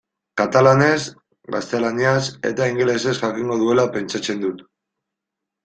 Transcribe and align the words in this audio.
Katalanez, 0.41 1.01
gaztelaniaz 1.57 2.23
eta 2.53 2.71
ingelesez 2.73 3.15
jakingo 3.21 3.61
duela 3.63 3.89
pentsatzen 4.01 4.45
dut. 4.49 4.69